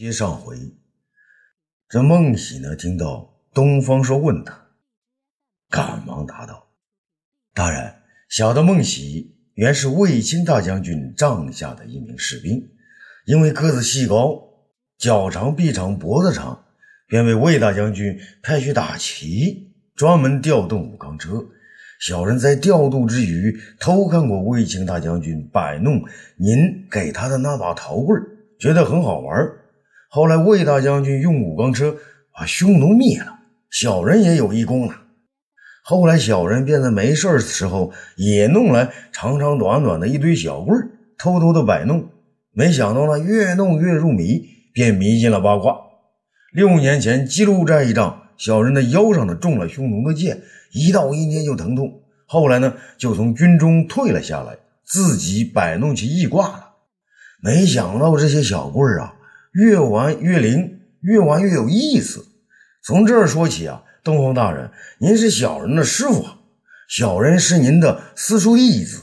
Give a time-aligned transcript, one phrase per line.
[0.00, 0.56] 接上回，
[1.86, 4.58] 这孟喜呢，听到东方朔问他，
[5.68, 6.70] 赶忙答道
[7.52, 7.96] ：“大人，
[8.30, 12.66] 小的孟喜原是卫青大将军帐下的一名士兵，
[13.26, 14.42] 因为个子细高，
[14.96, 16.64] 脚长臂长脖子长，
[17.06, 21.44] 便为魏大将军派去打旗，专门调动武钢车。
[22.00, 26.02] 小人在调度之余，偷看过卫青大将军摆弄
[26.38, 28.18] 您给他的那把陶棍，
[28.58, 29.36] 觉得很好玩。”
[30.12, 31.94] 后来魏大将军用武钢车
[32.34, 33.38] 把匈奴灭了，
[33.70, 35.02] 小人也有一功了。
[35.84, 40.76] 后来小人便在没事的时候也弄来长长短短的一堆小棍
[41.16, 42.08] 偷偷的摆弄。
[42.50, 44.42] 没想到呢，越弄越入迷，
[44.74, 45.76] 便迷进了八卦。
[46.52, 50.42] 六年前记录这一仗，小人的腰上呢中了匈奴的箭，
[50.72, 52.02] 一到阴间就疼痛。
[52.26, 56.70] 后来呢，就从军中退了下来，自己摆弄起易卦了。
[57.40, 59.14] 没想到这些小棍啊！
[59.52, 62.24] 越玩越灵，越玩越有意思。
[62.84, 64.70] 从这儿说起啊，东方大人，
[65.00, 66.24] 您是小人的师傅，
[66.88, 69.02] 小人是您的私塾义子。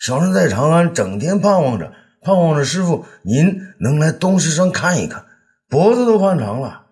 [0.00, 5.26] 小人在长安整天盼望着，盼望着师傅您能来东石山看一看，
[5.68, 6.86] 脖子都盼长了。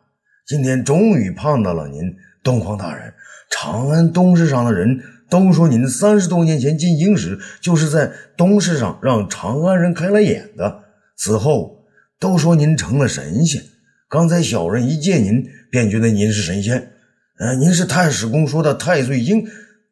[0.46, 2.02] 今天终于盼到了您，
[2.44, 3.14] 东方大人。
[3.50, 10.82] 长安东市上的人都说，您三十多年前进京时，就是在东市上让长安人开了眼的。
[11.16, 11.77] 此后。
[12.20, 13.62] 都说您成了神仙，
[14.08, 16.92] 刚才小人一见您，便觉得您是神仙。
[17.38, 19.46] 呃，您是太史公说的太岁星，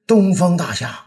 [0.06, 1.06] 东方大侠。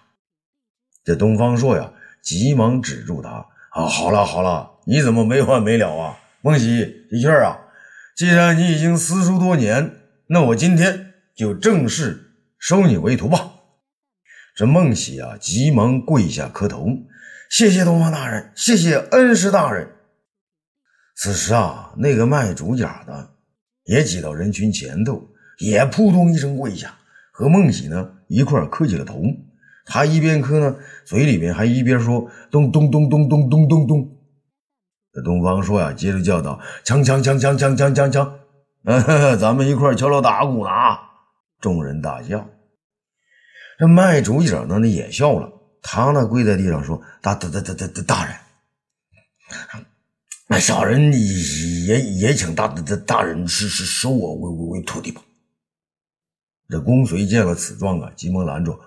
[1.04, 1.92] 这东方朔呀，
[2.24, 3.46] 急忙止住他。
[3.72, 6.18] 啊，好了好了，你怎么没完没了啊？
[6.42, 7.60] 孟喜，的确啊，
[8.16, 9.92] 既然你已经私塾多年，
[10.28, 13.52] 那我今天就正式收你为徒吧。
[14.56, 16.88] 这孟喜啊，急忙跪下磕头，
[17.50, 19.88] 谢谢东方大人，谢谢恩师大人。
[21.22, 23.32] 此时啊，那个卖竹甲的
[23.84, 25.22] 也挤到人群前头，
[25.58, 26.98] 也扑通一声跪下，
[27.34, 29.22] 和孟喜呢一块磕起了头。
[29.86, 34.18] 他一边磕呢，嘴里边还一边说：“咚咚咚咚咚咚咚咚。”
[35.12, 39.36] 这东方朔呀，接着叫道：“锵锵锵锵锵锵锵锵！
[39.36, 40.72] 咱们一块敲锣打鼓呢！”
[41.60, 42.48] 众人大笑。
[43.78, 45.52] 这卖竹甲的呢也笑了，
[45.82, 48.36] 他呢跪在地上说：“大大大大大大人。”
[50.52, 55.22] 那小人也也请大大大人是是收我为为为徒弟吧。
[56.68, 58.80] 这公随见了此状啊，急忙拦住：“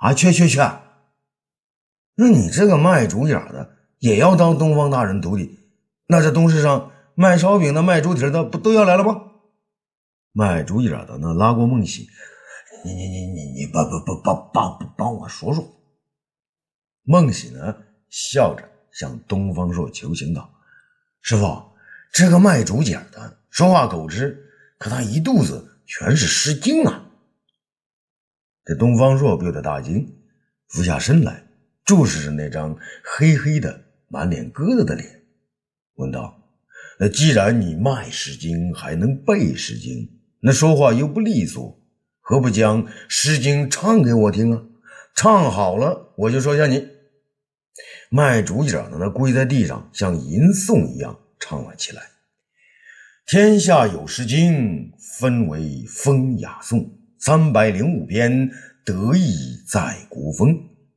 [0.00, 0.58] 啊，去去去！
[2.14, 5.58] 那你这个卖竹眼的也要当东方大人徒弟？
[6.06, 9.24] 那这东市上卖烧饼的、卖猪蹄的不都要来了吗？”
[10.32, 12.08] 卖竹眼的那拉过孟喜
[12.82, 15.68] ：“你你你你你帮帮帮帮帮帮我说说。”
[17.04, 17.76] 孟喜呢
[18.08, 20.50] 笑着向东方朔求情道。
[21.22, 21.72] 师傅，
[22.12, 24.38] 这个卖竹简的说话口吃，
[24.78, 27.06] 可他一肚子全是诗经啊！
[28.64, 30.16] 这东方朔不由得大惊，
[30.68, 31.46] 俯下身来
[31.84, 35.22] 注视着那张黑黑的、满脸疙瘩的脸，
[35.96, 36.42] 问道
[36.98, 40.08] ：“那既然你卖诗经，还能背诗经，
[40.40, 41.78] 那说话又不利索，
[42.20, 44.62] 何不将诗经唱给我听啊？
[45.14, 46.88] 唱好了，我就收下你。”
[48.12, 52.02] 卖竹简的那跪在地上，像吟诵一样唱了起来
[53.24, 58.50] ：“天下有诗经，分为风雅颂，三百零五篇，
[58.84, 60.48] 得意在国风。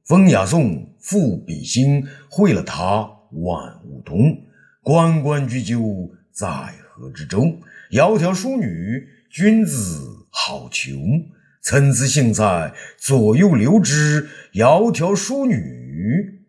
[0.06, 4.36] 风雅颂赋比兴，会了它，万物通。
[4.82, 6.48] 关关雎鸠，在
[6.90, 7.44] 河之洲。
[7.92, 11.28] 窈窕淑女，君子好逑。
[11.62, 14.28] 参差荇菜，左右流之。
[14.54, 16.40] 窈窕淑女。”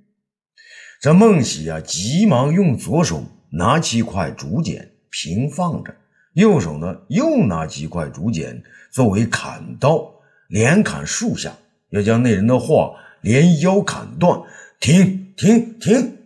[1.05, 5.95] 这孟喜啊，急忙用左手拿起一块竹简平放着，
[6.33, 10.11] 右手呢又拿起一块竹简作为砍刀，
[10.49, 11.53] 连砍数下，
[11.91, 14.41] 要将那人的话连腰砍断。
[14.81, 16.17] 停停停！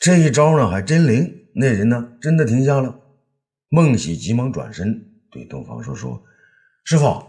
[0.00, 2.98] 这一招呢还真灵，那人呢真的停下了。
[3.68, 6.20] 孟喜急忙转身对东方朔说
[6.82, 7.22] ：“师傅，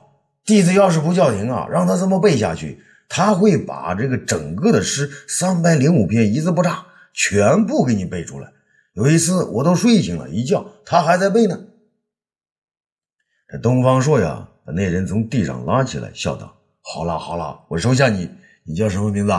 [0.46, 8.52] 弟子要是不叫停啊，让他这么背下去。”他会把这个整个的诗三百零五篇一字不差全部给你背出来。
[8.94, 11.66] 有一次我都睡醒了，一觉他还在背呢。
[13.48, 18.30] 这东方朔呀，把那人从地上拉起来，笑道：“好了好了，我收下你。
[18.63, 19.34] 你叫什么名字？”“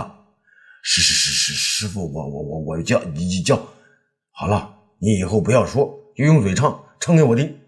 [0.82, 3.60] 是是是是师傅，我我我我叫你你叫。
[4.30, 7.58] 好了，你以后不要说，就用嘴唱，唱给我听。”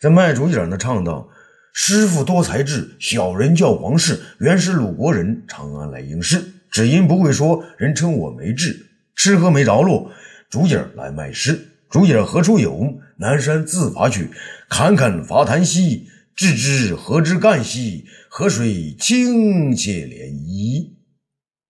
[0.00, 1.28] 这卖竹简的唱道。
[1.72, 8.86] 师傅多才智，小人叫王氏，原是鲁国人，长安来应试，只因不会说，人称我没智，
[9.16, 10.10] 吃喝没着落，
[10.50, 11.68] 竹姐来卖诗。
[11.88, 13.00] 竹姐何处有？
[13.16, 14.30] 南山自伐去。
[14.68, 18.06] 侃侃伐檀兮，置之何之干兮？
[18.28, 20.92] 河水清且涟漪。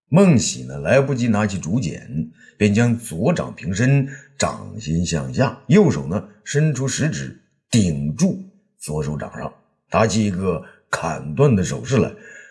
[0.08, 4.08] 孟喜呢，来不及拿起竹简，便将左掌平伸，
[4.38, 7.40] 掌心向下，右手呢伸出食指
[7.70, 8.38] 顶住
[8.78, 9.52] 左手掌上，
[9.92, 12.10] 打起一个砍断的手势来。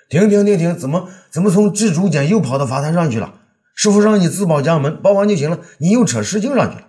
[0.09, 0.77] 停停停停！
[0.77, 3.39] 怎么怎么从制竹简又跑到法坛上去了？
[3.73, 6.87] 师傅让你自报家门，报完就行了，你又扯诗经上去了。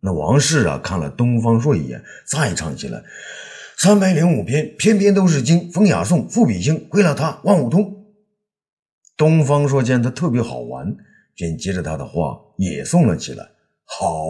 [0.00, 3.04] 那王氏啊，看了东方朔一眼，再唱起来：
[3.78, 8.04] 三百零五篇，篇篇都是经，风雅颂，赋比兴，会了他万物通。
[9.16, 10.96] 东方朔见他特别好玩，
[11.36, 13.48] 便接着他的话也诵了起来：
[13.84, 14.26] 好，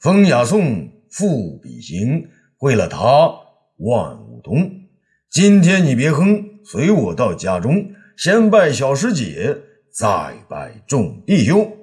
[0.00, 2.98] 风雅颂，赋比兴，会了他
[3.82, 4.70] 万物通。
[5.30, 6.50] 今天你别哼。
[6.64, 9.58] 随我到家中，先拜小师姐，
[9.92, 11.76] 再拜众弟兄。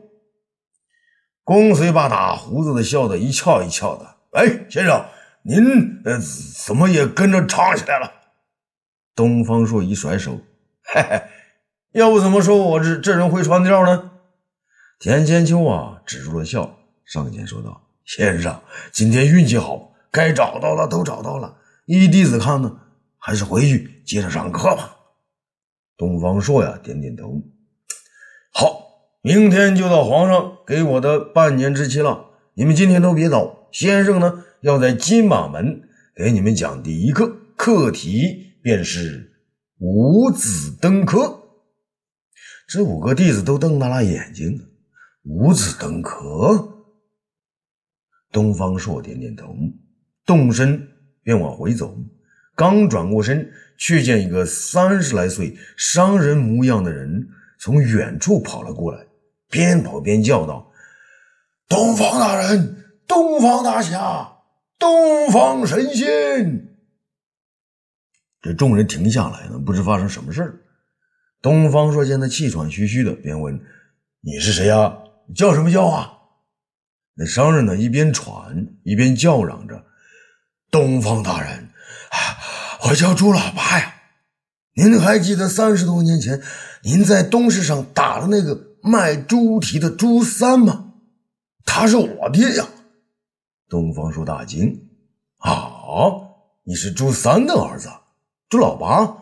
[1.44, 4.06] 公随把打胡子的笑得一翘一翘的。
[4.32, 5.06] 哎，先生，
[5.44, 6.18] 您呃
[6.66, 8.10] 怎么也跟着唱起来了？
[9.14, 10.40] 东方朔一甩手，
[10.82, 11.22] 嘿嘿，
[11.92, 14.12] 要不怎么说我这这人会传调呢？
[14.98, 18.62] 田千秋啊，止住了笑，上前说道：“先生，
[18.94, 21.58] 今天运气好，该找到的都找到了。
[21.98, 22.78] 依弟子看呢。”
[23.22, 24.96] 还是回去接着上课吧。
[25.98, 27.44] 东方朔呀，点点头。
[28.54, 32.28] 好，明天就到皇上给我的半年之期了。
[32.54, 35.82] 你们今天都别走，先生呢要在金马门
[36.16, 39.34] 给你们讲第一课，课题便是
[39.80, 41.44] 五子登科。
[42.70, 44.66] 这五个弟子都瞪大了眼睛。
[45.24, 46.86] 五子登科。
[48.32, 49.54] 东方朔点点头，
[50.26, 50.88] 动身
[51.24, 51.98] 便往回走。
[52.56, 59.06] 刚转过身，却见一个三十来岁、商人模样的人从远处跑了过来，
[59.50, 60.72] 边跑边叫道
[61.70, 64.40] ：“东方大人，东方大侠，
[64.78, 66.68] 东方神仙！”
[68.42, 70.66] 这众人停下来了，不知发生什么事。
[71.42, 73.58] 东方朔见他气喘吁吁的，便问
[74.22, 74.98] ：“你是谁呀？
[75.34, 76.14] 叫什么叫啊？”
[77.16, 79.86] 那商人呢，一边喘一边叫嚷着
[80.72, 81.70] ：“东方大人。”
[82.88, 83.94] 我叫朱老八呀，
[84.74, 86.42] 您还记得三十多年前
[86.84, 90.94] 您在东市上打的那个卖猪蹄的朱三吗？
[91.66, 92.66] 他是我爹呀！
[93.68, 94.90] 东方朔大惊
[95.40, 95.70] ：“啊，
[96.64, 97.90] 你是朱三的儿子，
[98.48, 99.18] 朱老八？”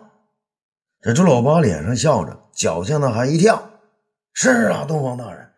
[1.02, 3.72] 这朱老八脸上笑着，脚下呢还一跳
[4.34, 5.50] ：“是啊，东方大人，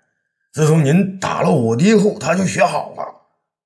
[0.53, 3.03] 自从您打了我爹后，他就学好了，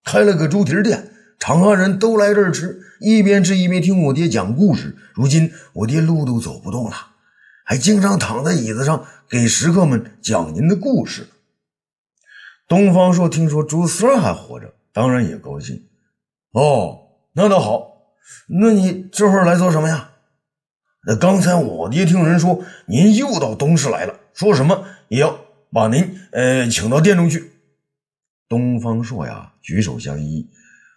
[0.03, 1.11] 开了个猪蹄店。”
[1.45, 4.95] 长安人都来这儿吃，一边吃一边听我爹讲故事。
[5.13, 6.95] 如今我爹路都走不动了，
[7.65, 11.27] 还经常躺在椅子上给食客们讲您的故事。
[12.65, 15.83] 东方朔听说朱三还活着，当然也高兴。
[16.53, 16.97] 哦，
[17.33, 17.91] 那倒好。
[18.47, 20.11] 那你这会儿来做什么呀？
[21.05, 25.37] 那刚才我爹听人说您又到东市来了，说什么也要
[25.73, 27.51] 把您呃请到殿中去。
[28.47, 30.47] 东方朔呀，举手相依。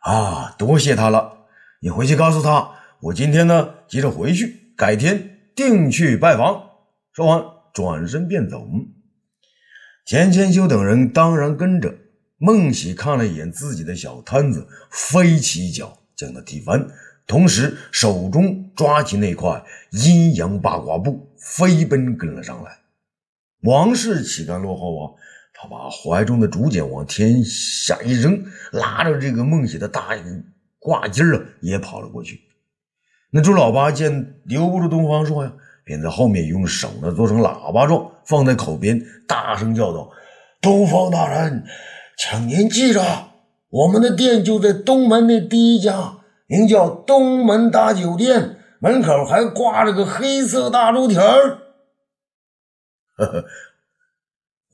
[0.06, 1.46] 啊，多谢他了！
[1.80, 2.70] 你回去告诉他，
[3.00, 6.62] 我今天呢急着回去，改天定去拜访。
[7.12, 7.42] 说完，
[7.74, 8.64] 转身便走。
[10.04, 11.92] 钱千秋等人当然跟着。
[12.38, 16.86] 孟喜看了一眼自己的小摊子，飞起一脚将他踢翻，
[17.26, 19.60] 同时手中抓起那块
[19.90, 22.78] 阴阳八卦布，飞奔跟了上来。
[23.62, 25.10] 王氏岂敢落后啊？
[25.58, 30.10] 他把怀中的竹简往天下一扔，拉着这个孟喜的大
[30.78, 32.38] 挂机儿啊，也跑了过去。
[33.30, 40.10] 那朱老八见留不住东方朔呀，便在后面用手呢做成喇叭状，放在口边，大声叫道
[40.60, 41.64] ：“东方大人，
[42.18, 43.02] 请您记着，
[43.70, 51.58] 我们的店就在东门那第一家，名叫东门大酒店，门口还挂着个黑色大猪蹄儿。”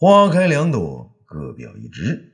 [0.02, 2.32] 花开两朵，各表一枝。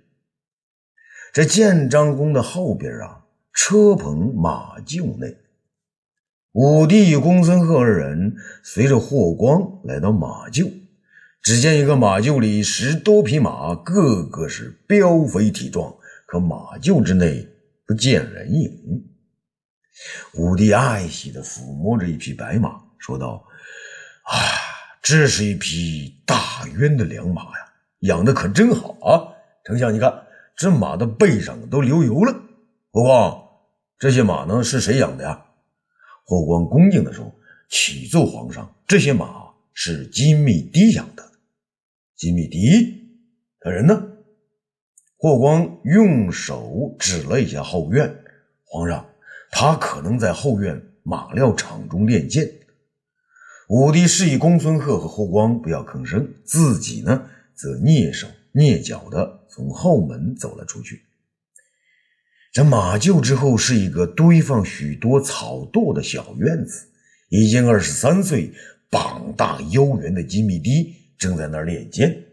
[1.34, 5.36] 这建章宫的后边啊，车棚马厩内，
[6.52, 8.34] 武帝与公孙贺二人
[8.64, 10.72] 随着霍光来到马厩，
[11.42, 15.94] 只见一个马厩里十多匹马，个个是膘肥体壮，
[16.24, 17.46] 可马厩之内
[17.86, 18.72] 不见人影。
[20.36, 23.44] 武帝爱惜的抚摸着一匹白马，说道
[24.24, 24.32] ：“啊！”
[25.10, 29.24] 这是一匹大渊的良马呀，养的可真好啊！
[29.64, 30.12] 丞相，你看
[30.54, 32.42] 这马的背上都流油了。
[32.92, 33.42] 霍光，
[33.98, 35.46] 这些马呢是谁养的呀？
[36.26, 37.32] 霍光恭敬地说
[37.70, 41.24] ：“启奏皇上，这些马是金密迪养的。
[42.14, 43.08] 金密迪，
[43.60, 43.98] 他人呢？
[45.16, 48.14] 霍光用手指了一下后院，
[48.66, 49.08] 皇上，
[49.50, 52.46] 他可能在后院马料场中练剑。
[53.68, 61.02] 武帝示意公孙贺和霍光不要吭声，自己呢，则蹑手蹑脚的从后门走了出去。
[62.50, 66.86] 这马厩之后是一个堆放许多草垛的小院子，
[67.28, 68.50] 已经二十三岁、
[68.88, 72.24] 膀大腰圆的金密堤正在那儿练剑。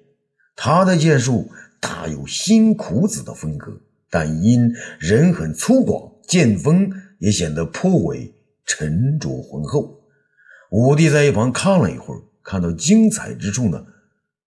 [0.55, 1.51] 他的剑术
[1.81, 3.77] 大有新苦子的风格，
[4.09, 6.89] 但因人很粗犷，剑锋
[7.19, 8.33] 也显得颇为
[8.65, 9.99] 沉着浑厚。
[10.75, 13.85] 武帝在一旁看了一会儿，看到精彩之处呢，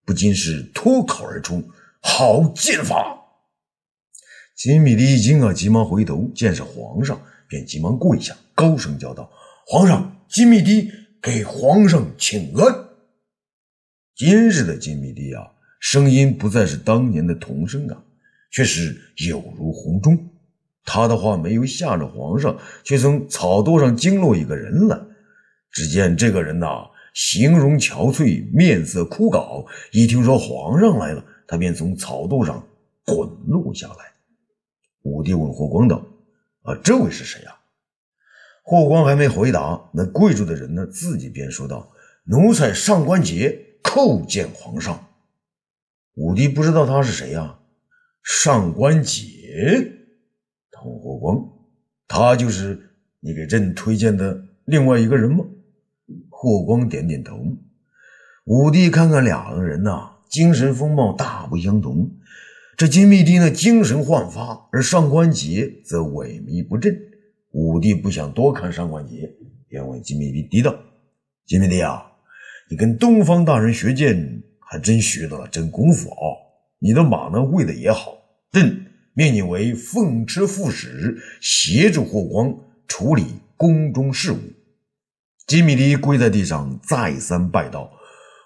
[0.04, 1.64] 不禁是脱口而出
[2.04, 3.18] ：“好剑法！”
[4.54, 7.18] 金密帝一惊啊，急忙回头，见是皇上，
[7.48, 9.30] 便急忙跪下，高声叫道
[9.66, 10.90] ：“皇上，金密帝
[11.22, 12.88] 给皇上请安。”
[14.14, 15.48] 今日的金密帝啊，
[15.80, 18.02] 声音不再是当年的童声啊，
[18.52, 18.94] 却是
[19.28, 20.28] 有如洪钟。
[20.84, 25.00] 他的话没有吓着皇上，却从草垛上惊落一个人来。
[25.70, 29.66] 只见这个人呐，形容憔悴，面色枯槁。
[29.92, 32.66] 一听说皇上来了，他便从草垛上
[33.04, 34.12] 滚落下来。
[35.02, 36.04] 武帝问霍光道
[36.62, 37.54] ：“啊，这位是谁呀？”
[38.64, 41.90] 霍光还没回答，那跪住的人呢，自己便说道
[42.24, 45.06] ：“奴才上官桀叩见皇上。”
[46.14, 47.58] 武帝不知道他是谁呀？
[48.22, 49.92] 上官桀，
[50.70, 51.48] 他问霍光
[52.06, 55.44] ：“他就是你给朕推荐的另外一个人吗？”
[56.40, 57.36] 霍光点点头。
[58.44, 62.12] 武帝看看两个人呐，精神风貌大不相同。
[62.76, 66.96] 这金密帝呢，精神焕发，而上官桀则萎靡不振。
[67.50, 69.28] 武帝不想多看上官桀，
[69.68, 70.78] 便问金密帝道
[71.44, 72.04] ：“金密帝啊，
[72.70, 76.38] 你跟东方大人学剑，还真学到了真功夫啊！
[76.78, 78.16] 你的马呢，喂的也好。
[78.52, 83.24] 朕命你为奉车副使，协助霍光处理
[83.56, 84.38] 宫中事务。”
[85.48, 87.90] 金米迪跪在地上，再三拜道：“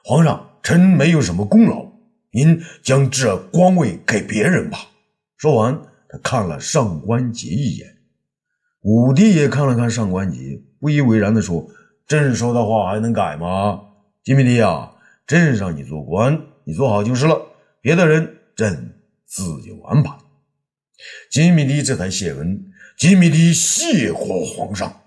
[0.05, 1.91] 皇上，臣没有什么功劳。”
[2.31, 4.79] 您将这官位给别人吧。
[5.37, 7.89] 说完，他看了上官桀一眼。
[8.83, 11.69] 武帝也看了看上官桀，不以为然地说
[12.07, 13.81] ：“朕说的话还能改吗？
[14.23, 14.93] 金米迪啊，
[15.27, 17.37] 朕让你做官，你做好就是了。
[17.81, 18.95] 别的人，朕
[19.27, 20.13] 自有安排。”
[21.33, 22.65] 金米迪这才谢恩。
[22.97, 25.02] 金米迪谢过皇上。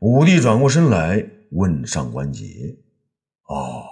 [0.00, 2.76] 武帝转过身来问上官桀
[3.48, 3.84] ：“哦，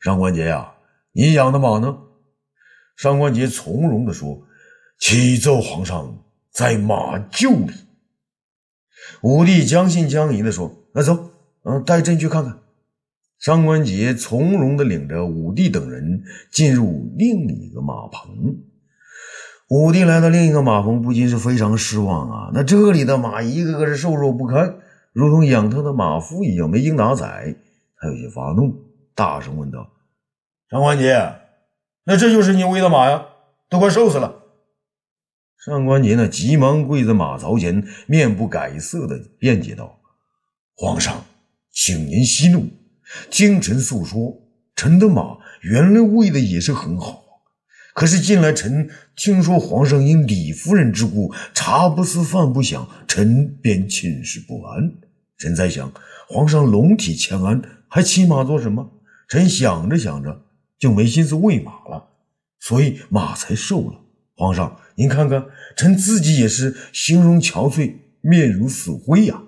[0.00, 0.72] 上官桀呀。”
[1.12, 1.98] 你养的马呢？
[2.96, 4.42] 上官桀从容地说
[5.00, 7.72] ：“启奏皇上，在马厩里。”
[9.22, 11.30] 武帝将信将疑地说：“那走，
[11.62, 12.58] 嗯，带朕去看看。”
[13.40, 18.58] 上官桀从容地领着武帝等人进入另一个马棚。
[19.68, 22.50] 武帝来到另一个马棚，不禁是非常失望啊！
[22.54, 24.78] 那这里的马一个个是瘦弱不堪，
[25.16, 27.56] 如同养他的马夫一样没精打采。
[27.98, 28.76] 他有些发怒，
[29.14, 29.90] 大声问道。
[30.68, 31.36] 上官桀，
[32.04, 33.24] 那这就是你喂的马呀？
[33.70, 34.42] 都快瘦死了！
[35.64, 39.98] 上官桀呢，急忙跪在马槽前，面不改色的辩解道
[40.76, 41.24] ：“皇上，
[41.72, 42.66] 请您息怒。
[43.30, 44.34] 听臣诉说，
[44.74, 47.22] 臣的马原来喂的也是很好。
[47.94, 54.92] 可是近来臣听说皇上因李夫人之故，茶不思饭不想，臣便寝食不安。
[55.38, 55.92] 臣在想，
[56.28, 58.92] 皇上龙体欠安，还骑马做什么？
[59.28, 60.42] 臣想着想着。”
[60.78, 62.06] 就没心思喂马了，
[62.60, 63.98] 所以马才瘦了。
[64.36, 69.42] 皇上，您看看，臣自己也是形容憔悴，面如死灰呀。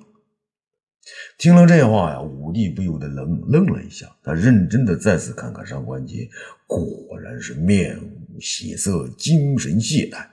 [1.36, 4.10] 听了这话呀，武帝不由得愣愣了一下。
[4.22, 6.30] 他认真的再次看看上官桀，
[6.66, 10.26] 果然是面无血色，精神懈怠。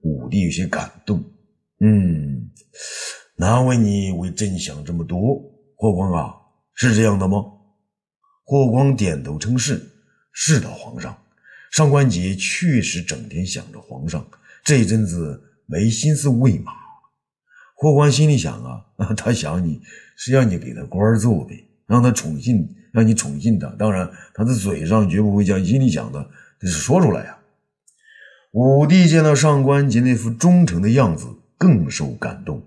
[0.00, 1.22] 武帝有些感动，
[1.78, 2.50] 嗯，
[3.36, 5.42] 难为你为朕想这么多。
[5.76, 6.34] 霍光啊，
[6.74, 7.44] 是这样的吗？
[8.44, 9.88] 霍光点头称是。
[10.32, 11.16] 是的，皇上，
[11.72, 14.26] 上官桀确实整天想着皇上，
[14.64, 16.72] 这一阵子没心思喂马。
[17.74, 18.82] 霍光心里想啊，
[19.16, 19.80] 他想你
[20.16, 21.54] 是要你给他官做的，
[21.86, 23.66] 让他宠信，让你宠信他。
[23.78, 27.38] 当然，他的嘴上绝不会将心里想的这是说出来呀。
[28.52, 31.26] 武帝见到上官桀那副忠诚的样子，
[31.58, 32.62] 更受感动。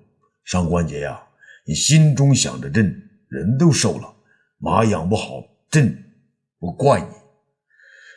[0.46, 1.22] 上官桀呀，
[1.66, 4.16] 你心中想着朕，人都瘦了，
[4.60, 6.06] 马养不好，朕
[6.60, 7.08] 不怪你。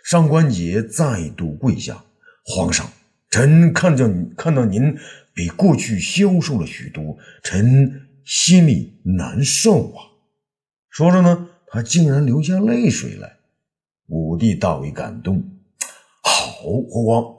[0.04, 2.04] 上官桀再度跪下
[2.44, 2.86] ：“皇上，
[3.30, 4.94] 臣看到你，看到您
[5.32, 10.04] 比过去消瘦了许多，臣心里难受啊。”
[10.90, 13.38] 说着呢，他竟然流下泪水来。
[14.08, 15.42] 武帝大为感动
[16.22, 17.34] ：“好，霍光，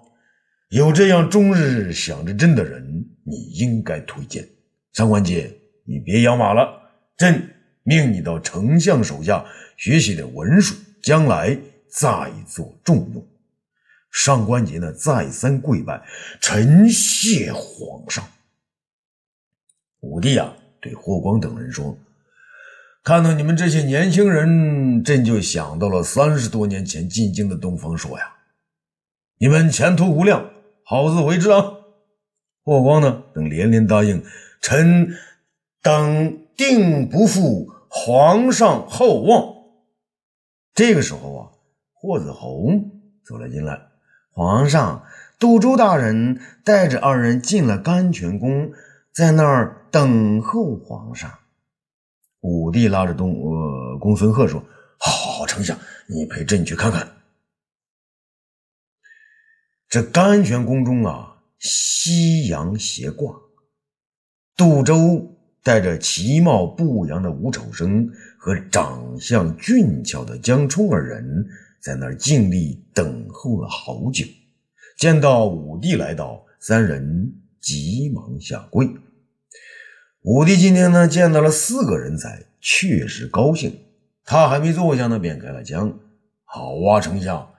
[0.70, 4.48] 有这样终日想着朕的人，你应该推荐。
[4.94, 5.52] 上官桀，
[5.86, 6.68] 你别养马了，
[7.18, 9.46] 朕命你到丞相手下
[9.78, 13.26] 学习点文书，将来再做重用。
[14.12, 16.02] 上官桀呢，再三跪拜，
[16.42, 18.28] 臣谢皇上。
[20.02, 21.98] 武帝啊，对霍光等人说
[23.04, 28.34] ：“看到你们这些年轻人，朕就想到了三十多年前进京的东方朔呀。
[29.38, 30.50] 你们前途无量，
[30.84, 31.74] 好自为之啊！”
[32.64, 34.24] 霍光呢，等连连答应
[34.62, 35.16] ：“臣
[35.82, 39.56] 等定不负皇上厚望。”
[40.76, 41.52] 这个时候啊，
[41.94, 42.68] 霍子侯
[43.26, 43.88] 走了进来。
[44.32, 45.04] 皇上，
[45.38, 48.72] 杜周大人带着二人进了甘泉宫，
[49.12, 51.40] 在那儿等候皇上。
[52.40, 54.64] 武帝拉着东呃公孙贺说
[54.98, 57.18] ：“好，丞相，你陪朕去看看。
[59.90, 63.36] 这甘泉宫中啊，夕阳斜挂，
[64.60, 65.26] 杜周
[65.64, 71.48] 带着其貌不扬的吴丑生和长相俊俏的江冲二人。”
[71.80, 74.26] 在那儿静立等候了好久，
[74.98, 78.86] 见到武帝来到，三人急忙下跪。
[80.24, 83.74] 武帝今天呢见到了四个人才，确实高兴。
[84.26, 85.98] 他还没坐下呢，便开了腔
[86.44, 87.50] ：“好啊，丞相，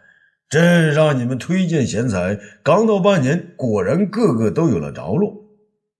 [0.50, 5.34] 朕让你们推荐贤才，刚到半年，果然个个都有了着落。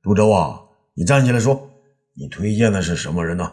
[0.02, 0.60] 杜周啊，
[1.00, 1.72] 你站起来说，
[2.12, 3.50] 你推荐的是什么人呢？”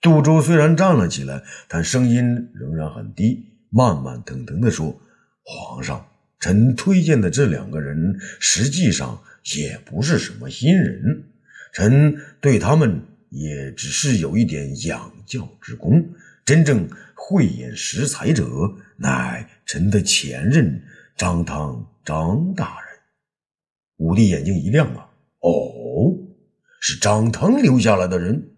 [0.00, 2.24] 杜周虽然站了起来，但声音
[2.54, 3.44] 仍然很低。
[3.68, 4.98] 慢慢腾腾地说
[5.44, 6.08] ：“皇上，
[6.40, 9.22] 臣推荐的这两个人，实际上
[9.56, 11.22] 也不是什么新人。
[11.74, 16.02] 臣对他们也只是有一点养教之功。
[16.46, 18.48] 真正慧眼识才者，
[18.96, 20.82] 乃臣的前任
[21.14, 23.00] 张汤张大人。”
[24.00, 25.10] 武帝眼睛一亮啊！
[25.40, 26.16] 哦，
[26.80, 28.50] 是张汤留下来的人。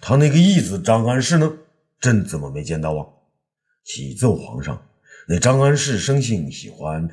[0.00, 1.52] 他那个义子张安世呢？
[2.00, 3.06] 朕怎么没见到啊？
[3.84, 4.82] 启奏皇上，
[5.28, 7.08] 那张安世生性喜欢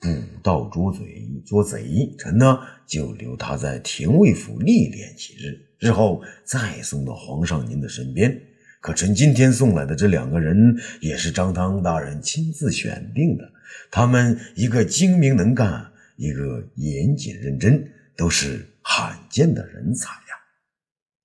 [0.00, 0.08] 捕
[0.42, 8.40] 盗捉贼，捉贼，臣呢就留他在廷尉府历练几日，日后再送到皇上您的身边。
[8.80, 13.44] 可臣今天送来的这两个人，也是张汤大人亲自选定的。
[13.90, 20.34] 他们一个精明能干，一个严谨认真，都是罕见的人才呀。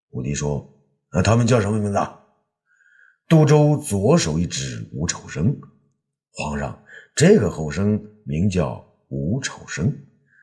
[0.09, 0.69] 武帝说
[1.13, 1.97] ：“那他们叫什么名字？”
[3.29, 5.57] 杜周左手一指吴丑生，
[6.33, 6.83] 皇上，
[7.15, 9.95] 这个后生名叫吴丑生，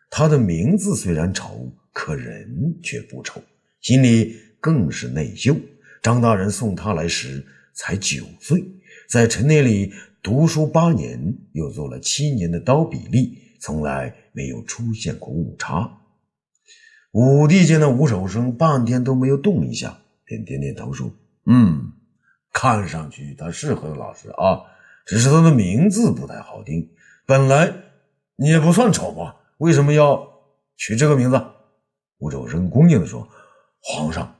[0.09, 3.41] 他的名字虽然丑，可人却不丑，
[3.83, 5.55] 心里更是内秀。
[6.03, 8.65] 张大人送他来时才九岁，
[9.11, 16.00] 在陈那里读书八年，又做了七年的刀笔吏，从来没有出现过误差。
[17.13, 21.11] 武帝见那吴丑生半天都没有动一下，便点点头说
[21.47, 21.93] ：“嗯。”
[22.53, 24.59] 看上去他是很老实啊，
[25.07, 26.91] 只是他的名字不太好听。
[27.25, 27.73] 本来
[28.35, 29.37] 你也不算丑吧？
[29.59, 30.29] 为什么要
[30.77, 31.41] 取这个名字？
[32.19, 33.29] 吴丑生恭敬地说
[33.81, 34.35] ：“皇上，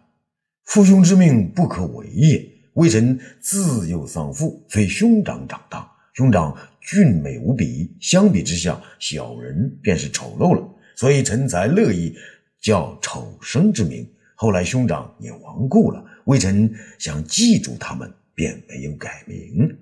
[0.65, 2.45] 父兄之命不可违也。
[2.75, 5.91] 微臣自幼丧父，随兄长长大。
[6.13, 10.69] 兄长俊美无比，相比之下，小人便是丑陋了。
[10.97, 12.15] 所以臣才乐意
[12.61, 14.09] 叫丑生之名。
[14.35, 19.77] 后来兄长也亡故了。”微臣想记住他们，便没有改名。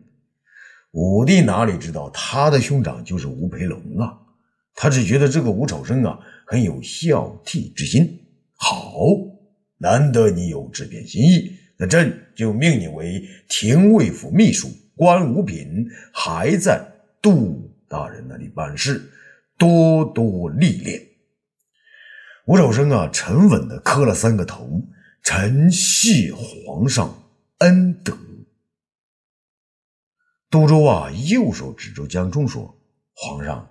[0.92, 4.18] 武帝哪里知道他的兄长就是吴培龙啊？
[4.74, 8.20] 他只觉得这个吴丑生啊很有孝悌之心。
[8.54, 8.96] 好，
[9.76, 16.80] 难得你有这片心意，那朕就命你为廷尉府秘书，官五品，还在
[17.20, 19.02] 杜大人那里办事，
[19.58, 21.02] 多多历练。
[22.48, 24.82] 吴守生啊，沉稳的磕了三个头。
[25.22, 27.14] 臣谢皇上
[27.58, 28.16] 恩德。
[30.48, 32.74] 杜周啊，右手指着江冲说
[33.12, 33.68] ：“皇上，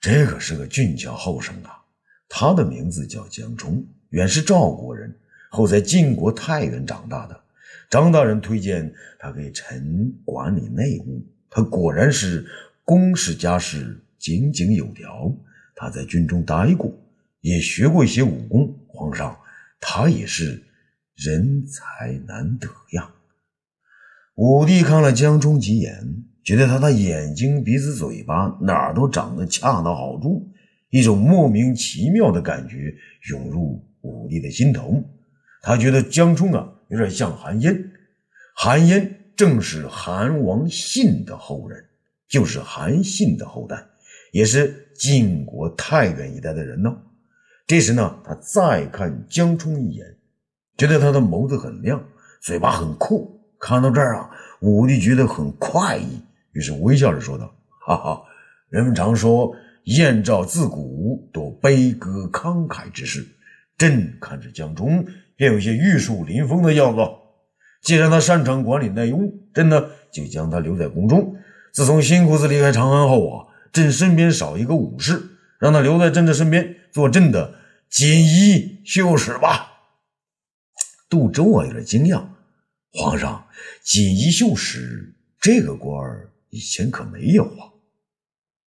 [0.00, 1.84] 这可是个俊俏后生啊！
[2.26, 5.14] 他的名字叫江冲，原是赵国人，
[5.50, 7.38] 后在晋国太原长大的。
[7.90, 12.46] 张大人推荐他给臣管理内务，他果然是
[12.82, 15.30] 公事家事井井有条。
[15.74, 16.90] 他在军中待过，
[17.40, 18.78] 也学过一些武功。
[18.88, 19.38] 皇上，
[19.80, 20.64] 他也是。”
[21.22, 23.10] 人才难得呀！
[24.36, 30.50] 武帝看了江充几眼，觉得他的眼睛、鼻子、嘴巴哪儿都长得恰到好处，
[30.88, 32.94] 一种莫名其妙的感觉
[33.28, 35.04] 涌入武帝的心头。
[35.60, 37.92] 他觉得江充啊，有点像韩嫣。
[38.56, 41.84] 韩嫣正是韩王信的后人，
[42.30, 43.76] 就是韩信的后代，
[44.32, 46.90] 也是晋国太原一带的人呢。
[47.70, 50.04] 这时呢，他再看江冲一眼，
[50.76, 52.02] 觉得他的眸子很亮，
[52.42, 53.40] 嘴巴很酷。
[53.60, 54.28] 看到这儿啊，
[54.60, 57.54] 武帝觉得很快意，于是微笑着说道
[57.86, 58.22] ：“哈哈，
[58.70, 59.54] 人们常说
[59.84, 63.24] 燕赵自古多悲歌慷慨之士，
[63.78, 65.06] 朕看着江冲
[65.36, 67.02] 便有些玉树临风的样子。
[67.84, 71.36] 既然他擅长管理内务，朕呢就将他留在宫中。
[71.72, 75.22] 自从新裤子离开长安后啊，朕身边少一个武士，
[75.60, 77.59] 让他留在朕的身边，做朕的
[77.90, 79.66] 锦衣绣史吧。”
[81.10, 82.24] 杜周啊，有点惊讶。
[82.92, 83.46] 皇上，
[83.84, 87.70] 锦衣绣史这个官儿以前可没有啊！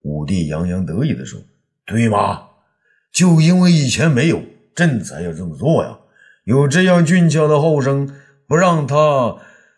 [0.03, 1.41] 武帝洋洋得意地说
[1.85, 2.47] ：“对吗？
[3.11, 4.41] 就因为以前没有，
[4.75, 5.99] 朕才要这么做呀！
[6.45, 8.13] 有这样俊俏的后生，
[8.47, 9.37] 不让他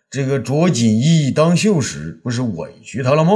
[0.10, 3.34] 这个着锦衣当绣使，不是委屈他了吗？”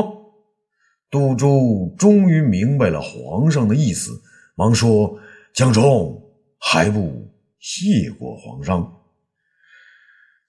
[1.11, 4.21] 杜周终于明白了皇上的意思，
[4.55, 5.19] 忙说
[5.53, 6.21] ：“江冲
[6.59, 8.95] 还不谢过皇上。”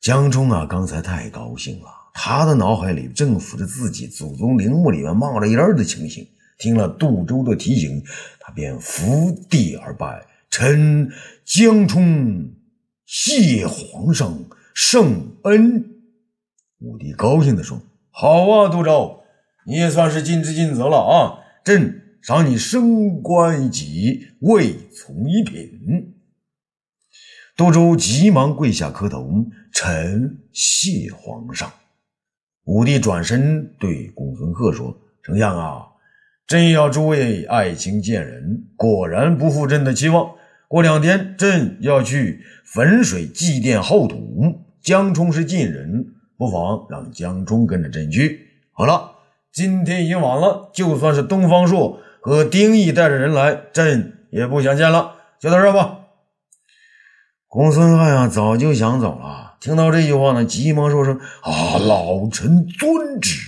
[0.01, 6.27] 江冲啊，刚才太高兴了，他的脑海里正浮着自己祖宗陵墓里面冒着烟的情形。
[6.59, 8.03] 听了杜周的提醒，
[8.39, 11.11] 他便伏地而拜，臣
[11.45, 12.51] 江冲
[13.07, 15.85] 谢皇上圣恩。
[16.81, 19.23] 武帝高兴地说：“好啊，杜周，
[19.67, 21.39] 你也算是尽职尽责了啊！
[21.63, 26.15] 朕赏你升官一级，位从一品。”
[27.57, 31.71] 杜周急忙跪下磕头，臣谢皇上。
[32.65, 35.83] 武帝转身对公孙贺说：“丞相啊，
[36.47, 40.31] 朕要诸位爱卿见人，果然不负朕的期望。
[40.69, 44.61] 过两天，朕要去汾水祭奠后土。
[44.81, 48.41] 江冲是晋人，不妨让江冲跟着朕去。
[48.73, 49.17] 好了，
[49.53, 55.17] 今天已经晚了，就算是东方朔和丁义带着人来，朕也不想见了。
[55.41, 55.99] 就到这吧。”
[57.49, 59.57] 公孙瓒呀，早就想走了。
[59.61, 63.41] 听到这句话呢，急忙说声：“啊，老臣遵旨。”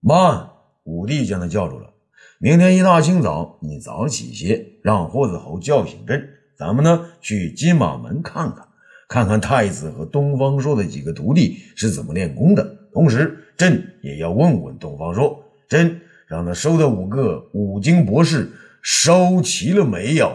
[0.00, 0.50] 慢！
[0.82, 1.90] 武帝将他叫住了。
[2.38, 6.28] 明天一大清早，你早起些，让霍子侯叫醒朕。
[6.58, 8.68] 咱们呢，去金马门看看，
[9.08, 12.76] 看看太子和东方朔的几个徒弟是怎么练功的。
[12.92, 16.00] 同时，朕也要问问东方朔，朕
[16.34, 18.50] 让他收的五个五经博士
[18.82, 20.28] 收齐了没有？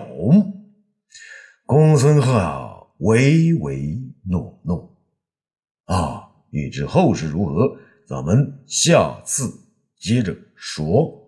[1.65, 4.95] 公孙贺啊，唯唯诺诺。
[5.83, 7.75] 啊，欲知后事如何，
[8.07, 9.51] 咱们下次
[9.99, 11.18] 接着说。